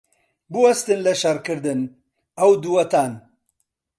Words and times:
بوەستن 0.51 0.99
لە 1.05 1.13
شەڕکردن، 1.21 1.79
ئەو 2.39 2.51
دووەتان! 2.63 3.11